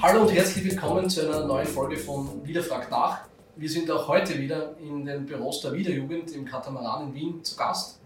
Hallo 0.00 0.22
und 0.22 0.32
herzlich 0.32 0.64
willkommen 0.64 1.08
zu 1.08 1.22
einer 1.22 1.44
neuen 1.46 1.66
Folge 1.66 1.96
von 1.96 2.46
Wieder 2.46 2.62
fragt 2.62 2.90
nach. 2.90 3.20
Wir 3.56 3.68
sind 3.68 3.90
auch 3.90 4.06
heute 4.08 4.38
wieder 4.38 4.76
in 4.78 5.04
den 5.04 5.26
Büros 5.26 5.60
der 5.60 5.72
Wiederjugend 5.72 6.32
im 6.32 6.44
Katamaran 6.44 7.08
in 7.08 7.14
Wien 7.14 7.44
zu 7.44 7.56
Gast. 7.56 7.98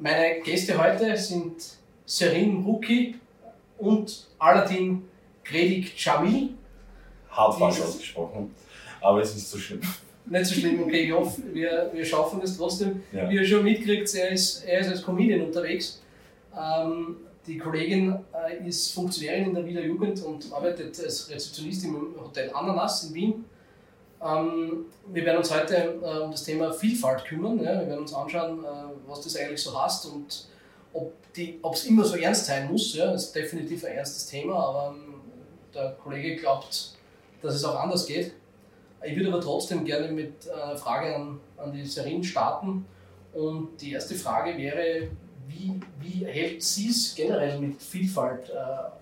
Meine 0.00 0.40
Gäste 0.40 0.76
heute 0.76 1.16
sind 1.16 1.62
Serin 2.06 2.64
Ruki 2.64 3.14
und 3.78 4.26
Aladdin 4.38 5.08
Gredik 5.44 5.94
Jamil. 5.96 6.50
Hart 7.30 7.58
falsch 7.58 7.80
ausgesprochen, 7.80 8.54
aber 9.00 9.20
es 9.20 9.36
ist 9.36 9.50
so 9.50 9.58
schlimm. 9.58 9.82
Nicht 10.26 10.46
so 10.46 10.54
schlimm, 10.54 10.82
okay, 10.82 11.04
ich 11.04 11.12
hoffe, 11.12 11.42
wir, 11.52 11.90
wir 11.92 12.04
schaffen 12.04 12.40
das 12.40 12.56
trotzdem. 12.56 13.02
Ja. 13.12 13.28
Wie 13.28 13.34
ihr 13.34 13.44
schon 13.44 13.62
mitkriegt, 13.62 14.12
er 14.14 14.30
ist, 14.30 14.64
er 14.64 14.80
ist 14.80 14.88
als 14.88 15.02
Comedian 15.02 15.42
unterwegs. 15.42 16.00
Ähm, 16.56 17.16
die 17.46 17.58
Kollegin 17.58 18.18
äh, 18.32 18.66
ist 18.66 18.92
Funktionärin 18.92 19.48
in 19.48 19.54
der 19.54 19.66
Wiener 19.66 19.82
Jugend 19.82 20.22
und 20.22 20.50
arbeitet 20.50 20.98
als 20.98 21.28
Rezeptionistin 21.30 21.94
im 21.94 22.14
Hotel 22.18 22.50
Ananas 22.54 23.04
in 23.04 23.14
Wien. 23.14 23.44
Ähm, 24.24 24.86
wir 25.12 25.24
werden 25.26 25.38
uns 25.38 25.54
heute 25.54 26.00
äh, 26.02 26.18
um 26.20 26.30
das 26.30 26.44
Thema 26.44 26.72
Vielfalt 26.72 27.24
kümmern. 27.26 27.62
Ja? 27.62 27.80
Wir 27.80 27.88
werden 27.88 28.00
uns 28.00 28.14
anschauen, 28.14 28.64
äh, 28.64 28.68
was 29.06 29.20
das 29.20 29.36
eigentlich 29.36 29.60
so 29.60 29.78
heißt 29.78 30.06
und 30.06 30.48
ob 30.94 31.74
es 31.74 31.84
immer 31.84 32.04
so 32.04 32.16
ernst 32.16 32.46
sein 32.46 32.70
muss. 32.70 32.94
Ja? 32.94 33.12
Das 33.12 33.24
ist 33.26 33.34
definitiv 33.34 33.84
ein 33.84 33.92
ernstes 33.92 34.26
Thema, 34.26 34.54
aber 34.54 34.94
ähm, 34.96 35.14
der 35.74 35.96
Kollege 36.02 36.36
glaubt, 36.36 36.94
dass 37.42 37.54
es 37.54 37.64
auch 37.64 37.78
anders 37.78 38.06
geht. 38.06 38.32
Ich 39.04 39.16
würde 39.16 39.32
aber 39.32 39.40
trotzdem 39.40 39.84
gerne 39.84 40.10
mit 40.10 40.50
einer 40.50 40.76
Frage 40.76 41.14
an, 41.14 41.40
an 41.56 41.72
die 41.72 41.84
Serin 41.84 42.22
starten. 42.24 42.86
Und 43.32 43.80
die 43.80 43.92
erste 43.92 44.14
Frage 44.14 44.56
wäre, 44.56 45.08
wie, 45.48 45.80
wie 46.00 46.24
hält 46.24 46.62
sie 46.62 46.88
es 46.88 47.14
generell 47.14 47.58
mit 47.58 47.82
Vielfalt? 47.82 48.50
Äh, 48.50 48.54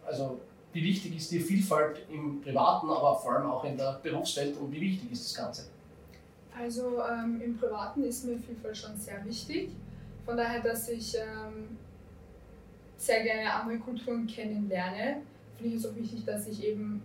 Also 0.06 0.40
wie 0.72 0.82
wichtig 0.82 1.16
ist 1.16 1.30
die 1.30 1.38
Vielfalt 1.40 2.00
im 2.10 2.40
Privaten, 2.40 2.88
aber 2.88 3.14
vor 3.16 3.34
allem 3.34 3.50
auch 3.50 3.64
in 3.64 3.76
der 3.76 4.00
Berufswelt 4.02 4.56
und 4.56 4.72
wie 4.72 4.80
wichtig 4.80 5.12
ist 5.12 5.24
das 5.26 5.34
Ganze? 5.44 5.64
Also 6.58 7.00
ähm, 7.02 7.40
im 7.44 7.58
Privaten 7.58 8.02
ist 8.04 8.24
mir 8.24 8.38
Vielfalt 8.38 8.76
schon 8.76 8.96
sehr 8.96 9.24
wichtig. 9.24 9.70
Von 10.24 10.36
daher, 10.36 10.60
dass 10.60 10.88
ich 10.88 11.14
ähm, 11.14 11.76
sehr 12.96 13.22
gerne 13.22 13.52
andere 13.52 13.78
Kulturen 13.78 14.26
kennenlerne, 14.26 15.22
finde 15.58 15.76
ich 15.76 15.82
es 15.82 15.90
auch 15.90 15.96
wichtig, 15.96 16.24
dass 16.24 16.46
ich 16.46 16.64
eben 16.64 17.02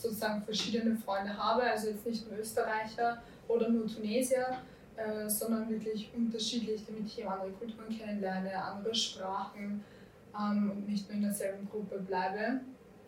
sozusagen 0.00 0.42
verschiedene 0.42 0.96
Freunde 0.96 1.36
habe. 1.36 1.62
Also 1.62 1.88
jetzt 1.88 2.06
nicht 2.06 2.28
nur 2.30 2.38
Österreicher 2.38 3.22
oder 3.48 3.68
nur 3.68 3.86
Tunesier, 3.86 4.46
äh, 4.96 5.28
sondern 5.28 5.68
wirklich 5.68 6.10
unterschiedlich, 6.16 6.84
damit 6.86 7.06
ich 7.06 7.18
eben 7.20 7.28
andere 7.28 7.50
Kulturen 7.52 7.88
kennenlerne, 7.96 8.54
andere 8.62 8.94
Sprachen 8.94 9.82
ähm, 10.38 10.70
und 10.70 10.88
nicht 10.88 11.08
nur 11.08 11.16
in 11.16 11.22
derselben 11.22 11.68
Gruppe 11.68 11.98
bleibe. 12.00 12.60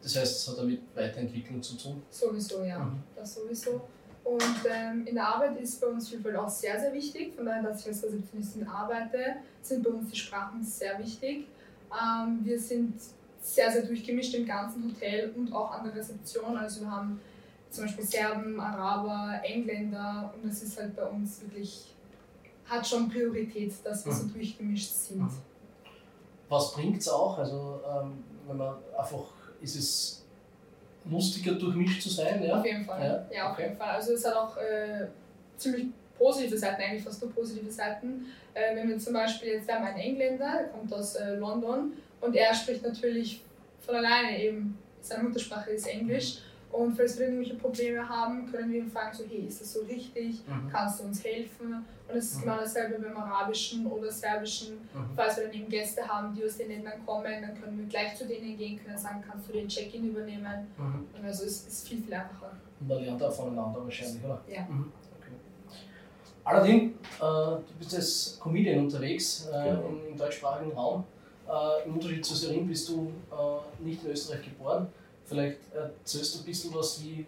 Das 0.02 0.16
heißt, 0.16 0.36
es 0.36 0.48
hat 0.48 0.58
damit 0.58 0.80
Weiterentwicklung 0.96 1.62
zu 1.62 1.76
tun. 1.76 2.02
Sowieso, 2.10 2.64
ja, 2.64 2.78
Mhm. 2.80 3.02
das 3.14 3.34
sowieso. 3.34 3.80
Und 4.24 4.42
ähm, 4.68 5.06
in 5.06 5.14
der 5.16 5.26
Arbeit 5.28 5.60
ist 5.60 5.80
bei 5.80 5.86
uns 5.88 6.08
Vielfalt 6.08 6.36
auch 6.36 6.48
sehr, 6.48 6.78
sehr 6.80 6.92
wichtig. 6.92 7.34
Von 7.34 7.44
daher, 7.46 7.62
dass 7.62 7.80
ich 7.80 7.88
als 7.88 8.04
Rezeptionistin 8.04 8.66
arbeite, 8.66 9.36
sind 9.60 9.82
bei 9.82 9.90
uns 9.90 10.10
die 10.10 10.16
Sprachen 10.16 10.62
sehr 10.62 10.98
wichtig. 10.98 11.46
Ähm, 11.92 12.40
wir 12.42 12.58
sind 12.58 12.94
sehr, 13.42 13.70
sehr 13.70 13.82
durchgemischt 13.82 14.34
im 14.34 14.46
ganzen 14.46 14.84
Hotel 14.84 15.32
und 15.36 15.52
auch 15.52 15.72
an 15.72 15.84
der 15.84 15.94
Rezeption. 15.94 16.56
Also 16.56 16.82
wir 16.82 16.90
haben 16.90 17.20
zum 17.70 17.84
Beispiel 17.84 18.04
Serben, 18.04 18.60
Araber, 18.60 19.40
Engländer 19.42 20.32
und 20.42 20.48
es 20.48 20.62
ist 20.62 20.78
halt 20.80 20.94
bei 20.96 21.04
uns 21.04 21.40
wirklich, 21.42 21.92
hat 22.66 22.86
schon 22.86 23.08
Priorität, 23.10 23.72
dass 23.84 24.06
wir 24.06 24.12
so 24.12 24.24
Mhm. 24.24 24.32
durchgemischt 24.34 24.92
sind. 24.92 25.20
Mhm. 25.22 25.30
Was 26.48 26.72
bringt 26.74 26.98
es 26.98 27.08
auch? 27.08 27.38
Also, 27.38 27.80
ähm, 27.90 28.22
wenn 28.46 28.56
man 28.58 28.76
einfach, 28.96 29.24
ist 29.60 29.74
es 29.76 30.24
lustiger 31.10 31.52
durchmischt 31.54 32.02
zu 32.02 32.10
sein? 32.10 32.42
Ja? 32.42 32.58
Auf 32.60 32.64
jeden 32.66 32.84
Fall. 32.84 33.26
Ja, 33.30 33.36
Ja, 33.36 33.46
auf 33.48 33.52
okay. 33.54 33.62
jeden 33.64 33.76
Fall. 33.76 33.90
Also 33.96 34.12
es 34.12 34.24
hat 34.24 34.34
auch 34.36 34.56
äh, 34.58 35.06
ziemlich 35.56 35.86
positive 36.18 36.56
Seiten, 36.56 36.80
eigentlich 36.82 37.02
fast 37.02 37.22
nur 37.22 37.32
positive 37.32 37.70
Seiten. 37.70 38.26
Äh, 38.54 38.76
wenn 38.76 38.88
wir 38.88 38.98
zum 38.98 39.14
Beispiel 39.14 39.48
jetzt 39.54 39.66
wir 39.66 39.74
haben 39.74 39.84
einen 39.86 39.98
Engländer, 39.98 40.52
der 40.58 40.68
kommt 40.68 40.92
aus 40.92 41.14
äh, 41.16 41.34
London 41.36 41.94
und 42.22 42.34
er 42.34 42.54
spricht 42.54 42.82
natürlich 42.82 43.42
von 43.80 43.96
alleine 43.96 44.42
eben, 44.42 44.78
seine 45.02 45.24
Muttersprache 45.24 45.70
ist 45.72 45.86
Englisch. 45.86 46.38
Und 46.70 46.96
falls 46.96 47.18
wir 47.18 47.26
irgendwelche 47.26 47.56
Probleme 47.56 48.08
haben, 48.08 48.50
können 48.50 48.72
wir 48.72 48.78
ihn 48.80 48.90
fragen, 48.90 49.14
so, 49.14 49.24
hey, 49.28 49.44
ist 49.46 49.60
das 49.60 49.74
so 49.74 49.80
richtig? 49.80 50.40
Mhm. 50.46 50.70
Kannst 50.72 51.00
du 51.00 51.04
uns 51.04 51.22
helfen? 51.22 51.84
Und 52.08 52.16
es 52.16 52.24
ist 52.30 52.36
Mhm. 52.38 52.40
genau 52.44 52.56
dasselbe 52.56 52.98
beim 52.98 53.14
Arabischen 53.14 53.86
oder 53.86 54.10
Serbischen. 54.10 54.76
Mhm. 54.94 55.10
Falls 55.14 55.36
wir 55.36 55.44
dann 55.44 55.52
eben 55.52 55.68
Gäste 55.68 56.08
haben, 56.08 56.34
die 56.34 56.42
aus 56.42 56.56
den 56.56 56.68
Ländern 56.68 57.04
kommen, 57.04 57.42
dann 57.42 57.60
können 57.60 57.76
wir 57.78 57.84
gleich 57.86 58.16
zu 58.16 58.26
denen 58.26 58.56
gehen, 58.56 58.82
können 58.82 58.96
sagen, 58.96 59.22
kannst 59.28 59.50
du 59.50 59.52
den 59.52 59.68
Check-in 59.68 60.08
übernehmen? 60.12 60.66
Mhm. 60.78 61.06
Und 61.18 61.24
also 61.26 61.44
es 61.44 61.66
ist 61.66 61.86
viel, 61.86 62.00
viel 62.02 62.14
einfacher. 62.14 62.52
Und 62.80 62.88
man 62.88 63.04
lernt 63.04 63.22
auch 63.22 63.32
voneinander 63.32 63.84
wahrscheinlich, 63.84 64.24
oder? 64.24 64.40
Ja. 64.48 64.62
Mhm. 64.62 64.90
Okay. 65.20 65.32
Allerdings, 66.44 66.92
äh, 67.18 67.20
du 67.20 67.62
bist 67.78 67.94
als 67.94 68.38
Comedian 68.40 68.78
unterwegs 68.84 69.46
äh, 69.52 69.68
Genau. 69.68 69.88
im, 69.88 70.12
im 70.12 70.16
deutschsprachigen 70.16 70.72
Raum. 70.72 71.04
Äh, 71.48 71.86
Im 71.86 71.94
Unterschied 71.94 72.24
zu 72.24 72.34
Serin 72.34 72.66
bist 72.66 72.88
du 72.88 73.10
äh, 73.30 73.84
nicht 73.84 74.04
in 74.04 74.10
Österreich 74.10 74.42
geboren. 74.44 74.86
Vielleicht 75.24 75.58
erzählst 75.74 76.34
du 76.34 76.38
ein 76.40 76.44
bisschen 76.44 76.74
was, 76.74 77.02
wie, 77.02 77.26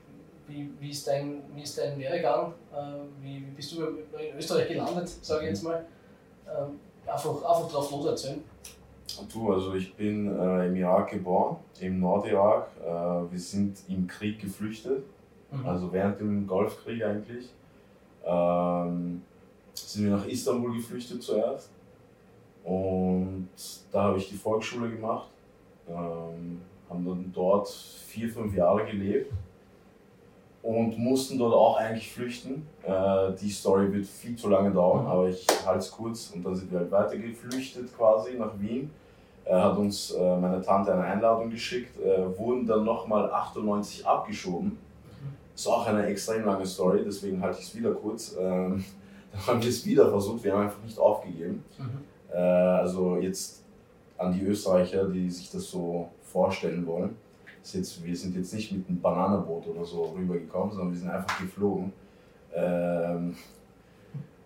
wie, 0.48 0.70
wie, 0.80 0.90
ist, 0.90 1.06
dein, 1.06 1.42
wie 1.54 1.62
ist 1.62 1.78
dein 1.78 1.98
Werdegang? 1.98 2.52
Äh, 2.72 2.76
wie, 3.22 3.36
wie 3.36 3.50
bist 3.56 3.72
du 3.72 3.84
in 3.84 4.36
Österreich 4.38 4.68
gelandet, 4.68 5.08
sage 5.22 5.44
ich 5.44 5.48
jetzt 5.50 5.62
mal? 5.62 5.84
Ähm, 6.46 6.78
einfach, 7.06 7.36
einfach 7.36 7.70
drauf 7.70 7.90
los 7.90 8.06
erzählen. 8.06 8.42
Du, 9.32 9.52
also 9.52 9.74
ich 9.74 9.94
bin 9.94 10.26
äh, 10.38 10.66
im 10.66 10.76
Irak 10.76 11.10
geboren, 11.10 11.56
im 11.80 12.00
Nordirak. 12.00 12.68
Äh, 12.82 12.88
wir 12.88 13.38
sind 13.38 13.78
im 13.88 14.06
Krieg 14.06 14.40
geflüchtet, 14.40 15.04
Mhm. 15.50 15.66
also 15.66 15.92
während 15.92 16.18
dem 16.20 16.46
Golfkrieg 16.46 17.04
eigentlich. 17.04 17.48
Ähm, 18.24 19.22
sind 19.74 20.04
wir 20.04 20.16
nach 20.16 20.26
Istanbul 20.26 20.74
geflüchtet 20.76 21.22
zuerst. 21.22 21.70
Und 22.64 23.48
da 23.92 24.04
habe 24.04 24.18
ich 24.18 24.28
die 24.28 24.36
Volksschule 24.36 24.90
gemacht. 24.90 25.28
Ähm, 25.88 26.60
haben 26.88 27.04
dann 27.06 27.30
dort 27.34 27.68
vier, 27.68 28.28
fünf 28.28 28.54
Jahre 28.54 28.84
gelebt 28.86 29.32
und 30.62 30.96
mussten 30.98 31.38
dort 31.38 31.52
auch 31.54 31.76
eigentlich 31.76 32.10
flüchten. 32.12 32.66
Äh, 32.82 33.32
die 33.40 33.50
Story 33.50 33.92
wird 33.92 34.06
viel 34.06 34.34
zu 34.36 34.48
lange 34.48 34.70
dauern, 34.70 35.04
Mhm. 35.04 35.10
aber 35.10 35.28
ich 35.28 35.46
halte 35.66 35.80
es 35.80 35.90
kurz. 35.90 36.30
Und 36.34 36.44
dann 36.44 36.54
sind 36.54 36.72
wir 36.72 36.80
halt 36.80 36.90
weiter 36.90 37.16
geflüchtet 37.18 37.94
quasi 37.96 38.34
nach 38.38 38.52
Wien. 38.58 38.90
Er 39.44 39.62
hat 39.62 39.76
uns 39.76 40.10
äh, 40.12 40.36
meine 40.38 40.62
Tante 40.62 40.92
eine 40.94 41.02
Einladung 41.02 41.50
geschickt, 41.50 42.00
äh, 42.00 42.38
wurden 42.38 42.66
dann 42.66 42.84
nochmal 42.84 43.30
98 43.30 44.06
abgeschoben. 44.06 44.78
Ist 45.54 45.66
auch 45.66 45.86
eine 45.86 46.06
extrem 46.06 46.46
lange 46.46 46.64
Story, 46.66 47.02
deswegen 47.04 47.42
halte 47.42 47.60
ich 47.60 47.66
es 47.66 47.76
wieder 47.76 47.92
kurz. 47.92 48.34
Ähm, 48.40 48.82
dann 49.32 49.46
haben 49.46 49.62
wir 49.62 49.68
es 49.68 49.84
wieder 49.84 50.08
versucht, 50.08 50.42
wir 50.44 50.52
haben 50.54 50.62
einfach 50.62 50.82
nicht 50.82 50.98
aufgegeben. 50.98 51.62
Mhm. 51.78 52.04
Äh, 52.34 52.38
also 52.38 53.16
jetzt 53.18 53.62
an 54.18 54.32
die 54.32 54.42
Österreicher, 54.42 55.08
die 55.08 55.30
sich 55.30 55.50
das 55.50 55.70
so 55.70 56.08
vorstellen 56.22 56.86
wollen. 56.86 57.16
Jetzt, 57.62 58.04
wir 58.04 58.14
sind 58.14 58.36
jetzt 58.36 58.52
nicht 58.52 58.72
mit 58.72 58.86
einem 58.88 59.00
Bananenboot 59.00 59.66
oder 59.68 59.84
so 59.84 60.14
rübergekommen, 60.16 60.70
sondern 60.70 60.92
wir 60.92 60.98
sind 60.98 61.10
einfach 61.10 61.40
geflogen. 61.40 61.92
Ähm, 62.54 63.34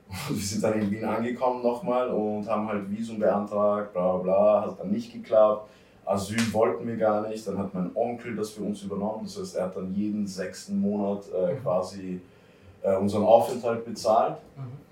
und 0.08 0.36
wir 0.36 0.46
sind 0.46 0.62
dann 0.62 0.80
in 0.80 0.90
Wien 0.90 1.04
angekommen 1.04 1.62
nochmal 1.62 2.08
und 2.10 2.48
haben 2.48 2.68
halt 2.68 2.88
Visum 2.90 3.18
beantragt, 3.18 3.92
bla 3.92 4.16
bla 4.16 4.22
bla, 4.22 4.62
hat 4.62 4.80
dann 4.80 4.90
nicht 4.90 5.12
geklappt. 5.12 5.68
Asyl 6.04 6.52
wollten 6.52 6.86
wir 6.86 6.96
gar 6.96 7.28
nicht, 7.28 7.46
dann 7.46 7.58
hat 7.58 7.74
mein 7.74 7.90
Onkel 7.94 8.34
das 8.34 8.50
für 8.50 8.62
uns 8.62 8.82
übernommen, 8.82 9.24
das 9.24 9.38
heißt, 9.38 9.56
er 9.56 9.64
hat 9.64 9.76
dann 9.76 9.92
jeden 9.94 10.26
sechsten 10.26 10.80
Monat 10.80 11.24
äh, 11.30 11.52
Mhm. 11.54 11.62
quasi 11.62 12.20
äh, 12.82 12.96
unseren 12.96 13.24
Aufenthalt 13.24 13.84
bezahlt. 13.84 14.36
Mhm. 14.56 14.87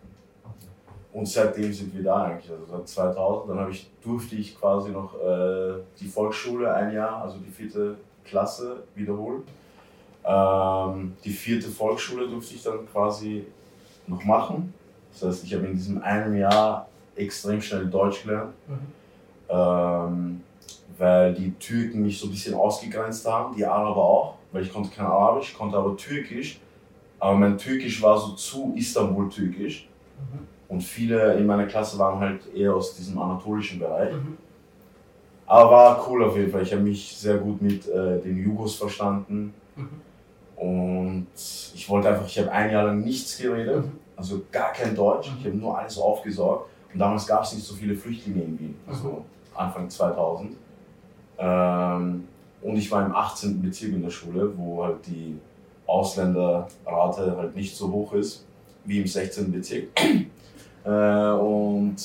Und 1.16 1.26
seitdem 1.26 1.72
sind 1.72 1.96
wir 1.96 2.04
da 2.04 2.24
eigentlich, 2.24 2.50
also 2.50 2.66
seit 2.70 2.86
2000. 2.88 3.48
Dann 3.48 3.70
ich, 3.70 3.90
durfte 4.04 4.36
ich 4.36 4.54
quasi 4.54 4.90
noch 4.90 5.14
äh, 5.14 5.80
die 5.98 6.08
Volksschule 6.08 6.70
ein 6.74 6.92
Jahr, 6.92 7.22
also 7.22 7.38
die 7.38 7.50
vierte 7.50 7.96
Klasse 8.22 8.82
wiederholen. 8.94 9.42
Ähm, 10.26 11.16
die 11.24 11.30
vierte 11.30 11.68
Volksschule 11.68 12.28
durfte 12.28 12.54
ich 12.54 12.62
dann 12.62 12.86
quasi 12.92 13.46
noch 14.06 14.22
machen. 14.24 14.74
Das 15.10 15.22
heißt, 15.22 15.44
ich 15.44 15.54
habe 15.54 15.64
in 15.64 15.72
diesem 15.72 16.02
einem 16.02 16.36
Jahr 16.36 16.86
extrem 17.14 17.62
schnell 17.62 17.86
Deutsch 17.86 18.24
gelernt, 18.24 18.52
Mhm. 18.68 18.76
ähm, 19.48 20.40
weil 20.98 21.32
die 21.32 21.50
Türken 21.58 22.02
mich 22.02 22.20
so 22.20 22.26
ein 22.26 22.30
bisschen 22.30 22.52
ausgegrenzt 22.54 23.26
haben, 23.26 23.56
die 23.56 23.64
Araber 23.64 24.02
auch, 24.02 24.34
weil 24.52 24.64
ich 24.64 24.70
konnte 24.70 24.90
kein 24.90 25.06
Arabisch, 25.06 25.54
konnte 25.56 25.78
aber 25.78 25.96
Türkisch. 25.96 26.60
Aber 27.18 27.36
mein 27.38 27.56
Türkisch 27.56 28.02
war 28.02 28.18
so 28.18 28.32
zu 28.34 28.74
Istanbul-Türkisch. 28.76 29.88
Mhm. 30.18 30.55
Und 30.68 30.82
viele 30.82 31.34
in 31.34 31.46
meiner 31.46 31.66
Klasse 31.66 31.98
waren 31.98 32.18
halt 32.20 32.40
eher 32.54 32.74
aus 32.74 32.96
diesem 32.96 33.18
anatolischen 33.18 33.78
Bereich. 33.78 34.12
Mhm. 34.12 34.36
Aber 35.46 35.70
war 35.70 36.06
cool 36.08 36.24
auf 36.24 36.36
jeden 36.36 36.50
Fall. 36.50 36.62
Ich 36.62 36.72
habe 36.72 36.82
mich 36.82 37.16
sehr 37.16 37.38
gut 37.38 37.62
mit 37.62 37.86
äh, 37.88 38.20
den 38.20 38.36
Jugos 38.42 38.74
verstanden. 38.74 39.54
Mhm. 39.76 39.88
Und 40.56 41.26
ich 41.74 41.88
wollte 41.88 42.08
einfach, 42.08 42.26
ich 42.26 42.38
habe 42.38 42.50
ein 42.50 42.70
Jahr 42.72 42.84
lang 42.84 43.02
nichts 43.04 43.38
geredet, 43.38 43.84
Mhm. 43.84 43.92
also 44.16 44.42
gar 44.50 44.72
kein 44.72 44.94
Deutsch. 44.96 45.30
Mhm. 45.30 45.36
Ich 45.40 45.46
habe 45.46 45.56
nur 45.56 45.78
alles 45.78 45.98
aufgesaugt. 45.98 46.68
Und 46.92 46.98
damals 46.98 47.26
gab 47.26 47.42
es 47.44 47.52
nicht 47.52 47.64
so 47.66 47.74
viele 47.74 47.94
Flüchtlinge 47.94 48.42
in 48.42 48.58
Wien, 48.58 48.74
also 48.88 49.24
Anfang 49.54 49.88
2000. 49.88 50.56
Ähm, 51.38 52.24
und 52.62 52.76
ich 52.76 52.90
war 52.90 53.04
im 53.04 53.14
18. 53.14 53.60
Bezirk 53.62 53.92
in 53.92 54.02
der 54.02 54.10
Schule, 54.10 54.50
wo 54.56 54.82
halt 54.82 55.06
die 55.06 55.38
Ausländerrate 55.86 57.36
halt 57.36 57.54
nicht 57.54 57.76
so 57.76 57.92
hoch 57.92 58.14
ist 58.14 58.44
wie 58.84 59.00
im 59.00 59.06
16. 59.06 59.52
Bezirk. 59.52 59.88
Äh, 60.86 61.32
und 61.32 61.96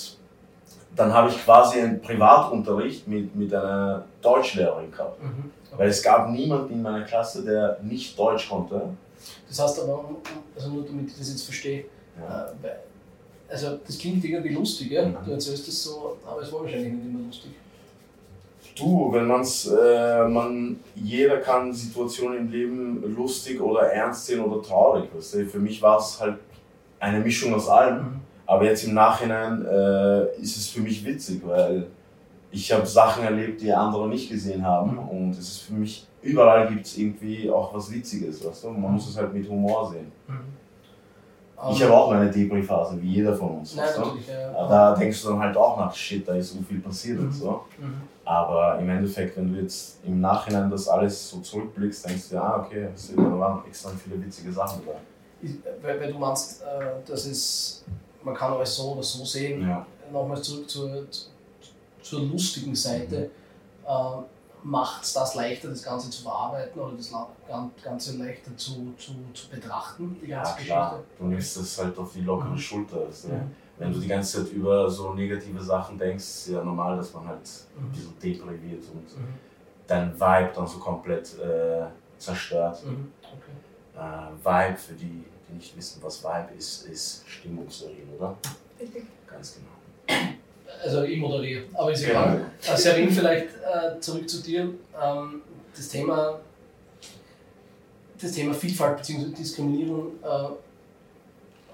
dann 0.96 1.14
habe 1.14 1.30
ich 1.30 1.44
quasi 1.44 1.80
einen 1.80 2.02
Privatunterricht 2.02 3.08
mit, 3.08 3.36
mit 3.36 3.54
einer 3.54 4.04
Deutschlehrerin 4.22 4.92
gehabt. 4.92 5.22
Mhm. 5.24 5.52
Weil 5.78 5.90
es 5.90 6.02
gab 6.04 6.30
niemanden 6.30 6.74
in 6.74 6.82
meiner 6.82 7.04
Klasse, 7.06 7.44
der 7.44 7.78
nicht 7.82 8.18
Deutsch 8.18 8.50
konnte. 8.50 8.82
Das 9.48 9.60
heißt 9.60 9.82
aber, 9.84 10.04
also 10.56 10.70
nur 10.70 10.84
damit 10.84 11.10
ich 11.10 11.18
das 11.18 11.30
jetzt 11.30 11.44
verstehe, 11.44 11.86
Ja. 12.20 12.48
äh, 12.64 12.72
also 13.50 13.78
das 13.86 13.98
klingt 13.98 14.24
irgendwie 14.24 14.54
lustig, 14.54 14.92
ja? 14.92 15.06
Mhm. 15.06 15.18
du 15.26 15.32
erzählst 15.32 15.68
das 15.68 15.84
so, 15.84 16.18
aber 16.26 16.42
es 16.42 16.52
war 16.52 16.62
wahrscheinlich 16.62 16.94
nicht 16.94 17.06
immer 17.06 17.26
lustig. 17.28 17.52
Du, 18.78 19.12
wenn 19.12 19.28
man's, 19.28 19.68
äh, 19.68 20.28
man, 20.28 20.80
jeder 20.96 21.38
kann 21.38 21.74
Situationen 21.74 22.38
im 22.40 22.52
Leben 22.52 23.16
lustig 23.16 23.60
oder 23.60 23.82
ernst 23.92 24.26
sehen 24.28 24.40
oder 24.40 24.62
traurig. 24.66 25.10
Weißt 25.14 25.34
du? 25.36 25.46
Für 25.46 25.60
mich 25.60 25.82
war 25.82 26.00
es 26.00 26.20
halt 26.22 26.38
eine 27.00 27.20
Mischung 27.20 27.54
aus 27.54 27.68
allem. 27.68 27.98
Mhm. 27.98 28.21
Aber 28.52 28.66
jetzt 28.66 28.84
im 28.84 28.94
Nachhinein 28.94 29.66
äh, 29.66 30.26
ist 30.42 30.58
es 30.58 30.68
für 30.68 30.82
mich 30.82 31.06
witzig, 31.06 31.42
weil 31.46 31.88
ich 32.52 32.70
habe 32.74 32.86
Sachen 32.86 33.24
erlebt, 33.24 33.62
die 33.62 33.72
andere 33.72 34.10
nicht 34.10 34.30
gesehen 34.30 34.66
haben. 34.66 34.98
Und 34.98 35.32
es 35.32 35.40
ist 35.40 35.58
für 35.62 35.74
mich, 35.74 36.06
überall 36.22 36.68
gibt 36.68 36.86
es 36.86 36.98
irgendwie 36.98 37.50
auch 37.50 37.74
was 37.74 37.90
Witziges. 37.94 38.46
Weißt 38.46 38.66
du? 38.66 38.72
Man 38.72 38.92
muss 38.94 39.08
es 39.10 39.16
halt 39.18 39.34
mit 39.34 39.48
Humor 39.48 39.90
sehen. 39.92 40.12
Ich 41.70 41.80
Ähm, 41.80 41.88
habe 41.88 41.94
auch 41.98 42.10
meine 42.12 42.30
Debris-Phase, 42.30 43.02
wie 43.02 43.08
jeder 43.14 43.34
von 43.36 43.60
uns. 43.60 43.76
Nein, 43.76 43.86
weißt 43.86 43.98
du? 43.98 44.02
natürlich. 44.02 44.28
Ja. 44.28 44.68
Da 44.68 44.96
denkst 44.96 45.22
du 45.24 45.30
dann 45.30 45.40
halt 45.40 45.56
auch 45.56 45.78
nach, 45.78 45.96
shit, 45.96 46.28
da 46.28 46.36
ist 46.36 46.52
so 46.52 46.60
viel 46.68 46.80
passiert 46.82 47.20
und 47.20 47.28
Mhm. 47.28 47.32
so. 47.32 47.62
Mhm. 47.80 48.02
Aber 48.26 48.80
im 48.80 48.90
Endeffekt, 48.90 49.38
wenn 49.38 49.54
du 49.54 49.62
jetzt 49.62 50.00
im 50.06 50.20
Nachhinein 50.20 50.70
das 50.70 50.90
alles 50.90 51.30
so 51.30 51.40
zurückblickst, 51.40 52.10
denkst 52.10 52.30
du, 52.30 52.36
ja, 52.36 52.58
okay, 52.58 52.88
da 53.16 53.40
waren 53.40 53.62
extrem 53.66 53.96
viele 53.98 54.22
witzige 54.26 54.52
Sachen 54.52 54.82
dabei. 54.86 54.98
Ich- 55.42 55.58
weil 55.82 56.12
du 56.12 56.20
meinst, 56.20 56.62
äh, 56.64 57.08
dass 57.10 57.26
es, 57.28 57.84
man 58.24 58.36
kann 58.36 58.54
alles 58.54 58.76
so 58.76 58.94
oder 58.94 59.04
so 59.04 59.24
sehen. 59.26 59.68
Ja. 59.68 59.86
Nochmal 60.12 60.42
zurück 60.42 60.70
zur, 60.70 61.06
zur 62.02 62.22
lustigen 62.22 62.76
Seite. 62.76 63.30
Äh, 63.86 63.92
Macht 64.64 65.02
es 65.04 65.14
das 65.14 65.34
leichter, 65.34 65.70
das 65.70 65.82
Ganze 65.82 66.08
zu 66.12 66.22
verarbeiten 66.22 66.80
oder 66.80 66.94
das 66.96 67.12
Ganze 67.84 68.18
leichter 68.20 68.56
zu, 68.56 68.94
zu, 68.96 69.12
zu 69.34 69.50
betrachten, 69.50 70.16
die 70.22 70.28
Ja, 70.30 70.44
ganze 70.44 70.64
klar. 70.64 70.92
Geschichte? 70.92 71.16
Du 71.18 71.26
nimmst 71.26 71.58
das 71.58 71.78
halt 71.80 71.98
auf 71.98 72.14
die 72.14 72.22
lockere 72.22 72.50
Mhm. 72.52 72.58
Schulter. 72.60 73.08
weißt 73.08 73.24
du? 73.24 73.30
Ja. 73.30 73.42
Wenn 73.80 73.92
du 73.92 74.00
die 74.00 74.08
ganze 74.08 74.44
Zeit 74.44 74.54
über 74.54 74.88
so 74.88 75.16
negative 75.16 75.60
Sachen 75.64 75.98
denkst, 75.98 76.24
ist 76.24 76.50
ja 76.50 76.64
normal, 76.64 76.96
dass 76.98 77.12
man 77.12 77.28
halt 77.28 77.40
Mhm. 77.76 77.86
ein 77.88 77.92
bisschen 77.92 78.20
depriviert 78.22 78.84
und 78.94 79.18
Mhm. 79.18 79.34
dein 79.88 80.14
Vibe 80.14 80.52
dann 80.54 80.68
so 80.68 80.78
komplett 80.78 81.40
äh, 81.40 81.86
zerstört. 82.20 82.86
Mhm. 82.86 83.12
Okay. 83.24 83.98
Äh, 83.98 84.46
Vibe, 84.70 84.78
für 84.78 84.94
die, 84.94 85.24
die 85.52 85.56
nicht 85.58 85.76
wissen, 85.78 86.02
was 86.04 86.24
Vibe 86.24 86.50
ist, 86.58 86.86
ist 86.88 87.24
Stimmungserregend, 87.28 88.20
oder? 88.20 88.38
Richtig. 88.80 89.04
Ganz 89.30 89.56
genau. 89.56 90.22
Also 90.84 91.04
ich 91.04 91.18
moderiere, 91.20 91.64
aber 91.74 91.92
ist 91.92 92.06
Genau. 92.06 92.22
egal. 92.24 92.52
Äh, 92.68 92.78
Serin, 92.78 93.12
vielleicht 93.12 93.48
äh, 93.56 94.00
zurück 94.00 94.28
zu 94.30 94.42
dir. 94.42 94.62
Ähm, 95.00 95.42
das 95.76 95.88
Thema 95.90 96.40
das 98.22 98.32
Thema 98.34 98.54
Vielfalt 98.54 98.98
bzw. 98.98 99.26
Diskriminierung, 99.36 100.12
äh, 100.24 100.50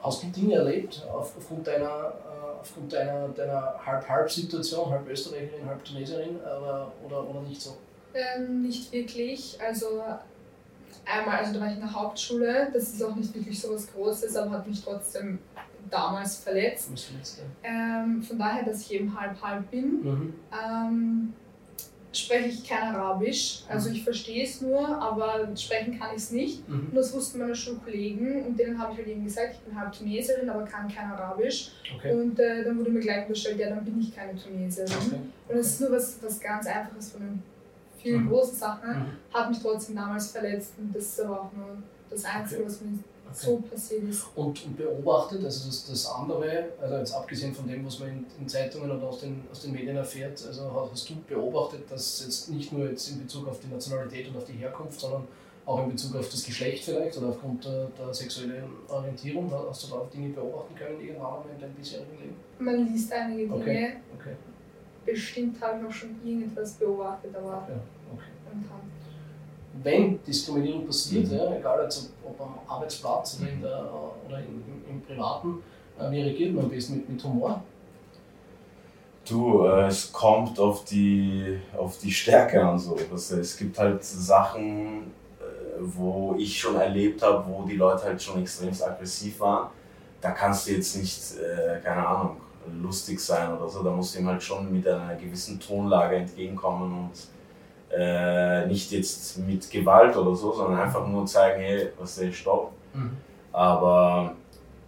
hast 0.01 0.24
du 0.24 0.27
Dinge 0.27 0.56
erlebt 0.56 1.03
auf, 1.12 1.33
aufgrund 1.38 1.68
deiner, 1.68 1.85
äh, 1.85 2.62
aufgrund 2.62 2.94
deiner, 2.94 3.27
deiner 3.29 3.74
Halb-Halb-Situation, 3.85 4.89
halb 4.89 5.09
Österreicherin, 5.09 5.65
halb 5.65 5.83
Tunesierin 5.83 6.38
oder, 6.38 6.91
oder, 7.06 7.29
oder 7.29 7.41
nicht 7.41 7.62
so? 7.62 7.75
Ähm, 8.13 8.62
nicht 8.62 8.91
wirklich. 8.91 9.57
Also 9.62 10.03
einmal, 11.12 11.38
also 11.39 11.54
da 11.54 11.59
war 11.62 11.68
ich 11.68 11.74
in 11.75 11.80
der 11.81 11.94
Hauptschule, 11.94 12.69
das 12.74 12.89
ist 12.94 13.04
auch 13.04 13.15
nicht 13.15 13.33
wirklich 13.33 13.59
so 13.59 13.74
was 13.74 13.92
Großes, 13.92 14.36
aber 14.36 14.51
hat 14.51 14.68
mich 14.68 14.83
trotzdem 14.83 15.39
damals 15.89 16.38
verletzt. 16.38 16.89
Verletzt, 17.00 17.39
ja. 17.63 17.69
Ähm, 18.04 18.21
von 18.21 18.38
daher, 18.38 18.63
dass 18.65 18.81
ich 18.81 18.94
eben 18.94 19.19
halb-halb 19.19 19.69
bin, 19.71 20.01
Mhm. 20.04 20.33
ähm, 20.51 21.33
spreche 22.13 22.48
ich 22.50 22.68
kein 22.68 22.95
Arabisch. 22.95 23.63
Also 23.69 23.89
Mhm. 23.89 23.95
ich 23.95 24.04
verstehe 24.04 24.44
es 24.44 24.59
nur, 24.62 24.80
aber 24.86 25.48
sprechen 25.56 26.00
kann 26.00 26.09
ich 26.12 26.24
es 26.24 26.31
nicht. 26.31 26.68
Mhm. 26.68 26.88
Und 26.89 26.95
das 26.95 27.13
wussten 27.13 27.39
meine 27.39 27.56
Schulkollegen 27.56 28.44
und 28.45 28.57
denen 28.60 28.77
habe 28.81 28.94
ich 28.94 28.98
halt 29.00 29.07
eben 29.07 29.24
gesagt, 29.24 29.53
ich 29.53 29.60
bin 29.60 29.80
halb 29.80 29.92
Tunesierin, 29.94 30.50
aber 30.50 30.63
kann 30.65 30.88
kein 30.88 31.12
Arabisch. 31.12 31.69
Okay. 31.95 32.13
Und 32.13 32.39
äh, 32.39 32.63
dann 32.65 32.77
wurde 32.80 32.89
mir 32.92 33.01
gleich 33.01 33.27
unterstellt, 33.27 33.60
ja, 33.60 33.69
dann 33.69 33.86
bin 33.86 34.00
ich 34.01 34.15
keine 34.15 34.36
Tunesierin. 34.36 34.92
okay. 34.92 35.19
Und 35.48 35.57
es 35.57 35.68
ist 35.68 35.81
nur 35.81 35.92
was, 35.92 36.18
was 36.24 36.39
ganz 36.39 36.65
Einfaches 36.65 37.12
von 37.12 37.21
den 37.21 37.44
vielen 38.01 38.25
Mhm. 38.25 38.29
großen 38.29 38.55
Sachen, 38.55 38.89
Mhm. 38.91 39.05
hat 39.33 39.49
mich 39.49 39.59
trotzdem 39.61 39.95
damals 39.95 40.31
verletzt 40.31 40.73
und 40.77 40.95
das 40.95 41.03
ist 41.03 41.21
aber 41.21 41.41
auch 41.41 41.51
nur 41.53 41.77
das 42.09 42.23
Einzige, 42.25 42.61
Okay. 42.61 42.69
was 42.69 42.81
mir 42.81 42.88
Okay. 43.29 43.35
so 43.45 43.57
passiert 43.69 44.03
ist. 44.05 44.23
Und, 44.35 44.65
und 44.65 44.77
beobachtet, 44.77 45.44
also 45.44 45.67
das, 45.67 45.85
das 45.85 46.05
andere, 46.07 46.69
also 46.81 46.95
jetzt 46.95 47.13
abgesehen 47.13 47.53
von 47.53 47.67
dem, 47.67 47.85
was 47.85 47.99
man 47.99 48.09
in, 48.09 48.25
in 48.39 48.47
Zeitungen 48.47 48.89
oder 48.89 49.03
aus 49.07 49.19
den, 49.19 49.44
aus 49.51 49.61
den 49.61 49.73
Medien 49.73 49.97
erfährt, 49.97 50.41
also 50.47 50.89
hast, 50.91 51.09
du 51.09 51.15
beobachtet, 51.27 51.81
dass 51.91 52.23
jetzt 52.23 52.49
nicht 52.49 52.71
nur 52.71 52.89
jetzt 52.89 53.09
in 53.09 53.19
Bezug 53.21 53.47
auf 53.49 53.59
die 53.59 53.67
Nationalität 53.67 54.29
und 54.29 54.38
auf 54.38 54.45
die 54.45 54.53
Herkunft, 54.53 55.00
sondern 55.01 55.27
auch 55.65 55.83
in 55.83 55.89
Bezug 55.91 56.15
auf 56.15 56.29
das 56.29 56.45
Geschlecht 56.45 56.85
vielleicht 56.85 57.17
oder 57.17 57.27
aufgrund 57.27 57.65
der, 57.65 57.88
der 58.00 58.13
sexuellen 58.13 58.63
Orientierung, 58.88 59.51
hast 59.67 59.83
du 59.83 59.88
da 59.95 60.01
Dinge 60.13 60.29
beobachten 60.29 60.73
können 60.75 61.01
irgendwann 61.01 61.41
in 61.53 61.59
deinem 61.59 61.73
bisherigen 61.73 62.17
Leben? 62.21 62.35
Man 62.59 62.88
liest 62.93 63.11
einige 63.11 63.41
Dinge, 63.43 63.55
Okay. 63.55 63.93
Okay, 64.17 64.35
bestimmt 65.07 65.59
habe 65.62 65.80
ich 65.80 65.88
auch 65.88 65.92
schon 65.92 66.09
irgendetwas 66.24 66.74
beobachtet, 66.74 67.36
aber 67.36 67.65
ja, 67.69 67.80
okay. 68.13 68.24
Wenn 69.83 70.24
Diskriminierung 70.24 70.86
passiert, 70.86 71.27
Mhm. 71.31 71.38
ja, 71.38 71.56
egal 71.56 71.83
jetzt 71.83 72.12
ob 72.25 72.39
am 72.42 72.56
Arbeitsplatz 72.68 73.39
oder, 73.39 73.50
in 73.51 73.62
der, 73.62 73.89
oder 74.27 74.39
im, 74.39 74.63
im, 74.68 74.95
im 74.95 75.01
Privaten, 75.01 75.63
äh, 76.00 76.12
wie 76.12 76.21
reagiert 76.21 76.54
man 76.56 76.65
am 76.65 76.71
besten 76.71 76.95
mit, 76.98 77.09
mit 77.09 77.24
Humor? 77.24 77.63
Du, 79.30 79.65
äh, 79.65 79.88
es 79.88 80.12
kommt 80.12 80.59
auf 80.59 80.83
die, 80.86 81.60
auf 81.77 81.98
die 82.00 82.12
Stärke 82.12 82.63
an. 82.63 82.80
So. 82.80 82.98
Es 83.13 83.57
gibt 83.57 83.77
halt 83.77 84.03
Sachen, 84.03 85.12
äh, 85.39 85.44
wo 85.80 86.36
ich 86.39 86.57
schon 86.60 86.75
erlebt 86.75 87.21
habe, 87.21 87.45
wo 87.48 87.63
die 87.63 87.75
Leute 87.75 88.03
halt 88.03 88.21
schon 88.21 88.42
extrem 88.42 88.69
aggressiv 88.69 89.39
waren. 89.42 89.69
Da 90.21 90.31
kannst 90.31 90.68
du 90.68 90.71
jetzt 90.71 90.95
nicht, 90.98 91.21
äh, 91.38 91.80
keine 91.83 92.07
Ahnung, 92.07 92.38
lustig 92.81 93.19
sein 93.19 93.55
oder 93.55 93.67
so. 93.69 93.83
Da 93.83 93.91
musst 93.91 94.15
du 94.15 94.19
ihm 94.19 94.27
halt 94.27 94.41
schon 94.43 94.71
mit 94.71 94.87
einer 94.87 95.15
gewissen 95.15 95.59
Tonlage 95.59 96.17
entgegenkommen 96.17 97.09
und 97.09 97.97
äh, 97.97 98.65
nicht 98.67 98.91
jetzt 98.91 99.38
mit 99.39 99.69
Gewalt 99.71 100.15
oder 100.17 100.36
so, 100.36 100.51
sondern 100.53 100.79
einfach 100.81 101.05
nur 101.07 101.25
zeigen, 101.25 101.62
hey, 101.62 101.89
was 101.97 102.17
ist 102.17 102.36
stopp. 102.36 102.71
Mhm. 102.93 103.17
Aber 103.53 104.36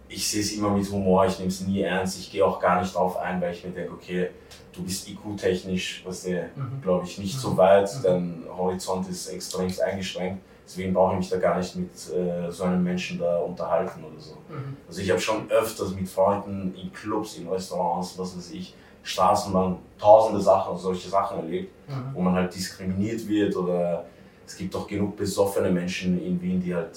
ich 0.08 0.28
sehe 0.28 0.40
es 0.40 0.52
immer 0.52 0.70
mit 0.70 0.90
Humor, 0.90 1.24
ich 1.26 1.38
nehme 1.38 1.48
es 1.48 1.60
nie 1.62 1.82
ernst. 1.82 2.18
Ich 2.18 2.30
gehe 2.30 2.44
auch 2.44 2.60
gar 2.60 2.80
nicht 2.80 2.94
drauf 2.94 3.16
ein, 3.16 3.40
weil 3.40 3.52
ich 3.54 3.64
mir 3.64 3.70
denke, 3.70 3.92
okay, 3.92 4.30
du 4.72 4.82
bist 4.82 5.08
IQ-technisch, 5.08 6.02
was 6.04 6.22
der, 6.24 6.50
Mhm. 6.54 6.82
glaube 6.82 7.04
ich, 7.06 7.18
nicht 7.18 7.38
so 7.38 7.50
Mhm. 7.50 7.56
weit, 7.56 7.90
Mhm. 7.98 8.02
dein 8.02 8.44
Horizont 8.56 9.08
ist 9.08 9.28
extrem 9.28 9.70
eingeschränkt. 9.86 10.42
Deswegen 10.70 10.94
brauche 10.94 11.14
ich 11.14 11.18
mich 11.18 11.28
da 11.30 11.38
gar 11.38 11.58
nicht 11.58 11.74
mit 11.74 11.90
äh, 12.14 12.48
so 12.48 12.62
einem 12.62 12.84
Menschen 12.84 13.18
da 13.18 13.38
unterhalten 13.38 14.04
oder 14.04 14.20
so. 14.20 14.34
Mhm. 14.48 14.76
Also 14.86 15.00
ich 15.00 15.10
habe 15.10 15.18
schon 15.20 15.50
öfters 15.50 15.92
mit 15.92 16.08
Freunden 16.08 16.72
in 16.80 16.92
Clubs, 16.92 17.38
in 17.38 17.48
Restaurants, 17.48 18.16
was 18.16 18.36
weiß 18.36 18.52
ich, 18.52 18.72
Straßenbahn, 19.02 19.78
tausende 19.98 20.40
Sachen, 20.40 20.78
solche 20.78 21.08
Sachen 21.08 21.38
erlebt, 21.38 21.72
Mhm. 21.88 22.14
wo 22.14 22.20
man 22.20 22.34
halt 22.34 22.54
diskriminiert 22.54 23.26
wird 23.26 23.56
oder 23.56 24.04
es 24.46 24.56
gibt 24.56 24.72
doch 24.72 24.86
genug 24.86 25.16
besoffene 25.16 25.70
Menschen 25.70 26.24
in 26.24 26.40
Wien, 26.40 26.62
die 26.62 26.72
halt 26.72 26.96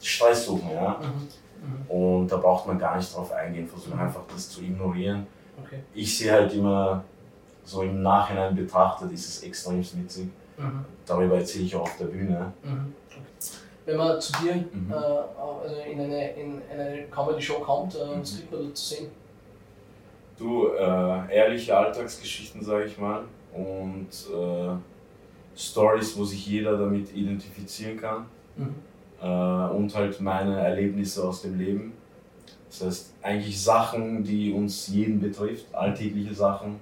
Stress 0.00 0.46
suchen, 0.46 0.70
ja. 0.74 0.98
Mhm. 1.00 1.86
Mhm. 1.86 1.90
Und 2.18 2.32
da 2.32 2.36
braucht 2.38 2.66
man 2.66 2.76
gar 2.80 2.96
nicht 2.96 3.14
drauf 3.14 3.30
eingehen, 3.30 3.68
versuchen 3.68 3.94
Mhm. 3.94 4.00
einfach 4.06 4.22
das 4.28 4.50
zu 4.50 4.60
ignorieren. 4.60 5.24
Okay. 5.64 5.78
Ich 5.94 6.18
sehe 6.18 6.32
halt 6.32 6.52
immer, 6.52 7.04
so 7.64 7.82
im 7.82 8.02
Nachhinein 8.02 8.56
betrachtet, 8.56 9.12
ist 9.12 9.28
es 9.28 9.42
extrem 9.44 9.78
witzig. 9.78 10.28
Mhm. 10.56 10.84
Darüber 11.06 11.36
erzähle 11.36 11.64
ich 11.64 11.76
auch 11.76 11.82
auf 11.82 11.96
der 11.98 12.06
Bühne. 12.06 12.52
Mhm. 12.62 12.94
Wenn 13.86 13.96
man 13.98 14.20
zu 14.20 14.32
dir 14.42 14.54
Mhm. 14.54 14.90
äh, 14.90 14.94
also 14.94 15.76
in 15.90 16.00
eine, 16.00 16.30
in 16.32 16.62
eine 16.72 17.04
Comedy-Show 17.10 17.60
kommt, 17.60 17.94
äh, 17.94 17.98
was 18.20 18.36
kriegt 18.36 18.52
man 18.52 18.68
da 18.68 18.74
zu 18.74 18.94
sehen? 18.94 19.06
Du, 20.38 20.68
äh, 20.68 21.34
ehrliche 21.34 21.76
Alltagsgeschichten, 21.76 22.62
sage 22.62 22.86
ich 22.86 22.98
mal. 22.98 23.24
Und 23.52 24.08
äh, 24.08 24.74
Stories, 25.56 26.16
wo 26.18 26.24
sich 26.24 26.46
jeder 26.46 26.76
damit 26.76 27.14
identifizieren 27.14 27.96
kann. 28.00 28.26
Mhm. 28.56 28.74
Äh, 29.22 29.26
und 29.26 29.94
halt 29.94 30.20
meine 30.20 30.58
Erlebnisse 30.60 31.22
aus 31.26 31.42
dem 31.42 31.58
Leben. 31.58 31.92
Das 32.68 32.84
heißt, 32.84 33.14
eigentlich 33.22 33.62
Sachen, 33.62 34.24
die 34.24 34.52
uns 34.52 34.88
jeden 34.88 35.20
betrifft, 35.20 35.72
alltägliche 35.72 36.34
Sachen 36.34 36.80